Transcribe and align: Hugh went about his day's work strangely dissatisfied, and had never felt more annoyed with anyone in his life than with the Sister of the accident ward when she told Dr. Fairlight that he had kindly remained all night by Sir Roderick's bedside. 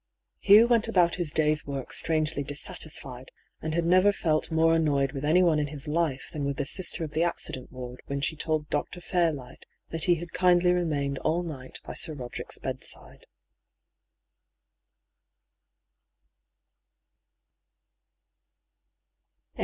Hugh 0.39 0.65
went 0.67 0.87
about 0.87 1.13
his 1.21 1.31
day's 1.31 1.67
work 1.67 1.93
strangely 1.93 2.41
dissatisfied, 2.41 3.29
and 3.61 3.75
had 3.75 3.85
never 3.85 4.11
felt 4.11 4.49
more 4.49 4.73
annoyed 4.73 5.11
with 5.11 5.23
anyone 5.23 5.59
in 5.59 5.67
his 5.67 5.87
life 5.87 6.31
than 6.33 6.43
with 6.43 6.57
the 6.57 6.65
Sister 6.65 7.03
of 7.03 7.11
the 7.11 7.21
accident 7.21 7.71
ward 7.71 8.01
when 8.07 8.19
she 8.19 8.35
told 8.35 8.67
Dr. 8.71 8.99
Fairlight 8.99 9.67
that 9.89 10.05
he 10.05 10.15
had 10.15 10.33
kindly 10.33 10.71
remained 10.73 11.19
all 11.19 11.43
night 11.43 11.77
by 11.83 11.93
Sir 11.93 12.15
Roderick's 12.15 12.57
bedside. 12.57 13.27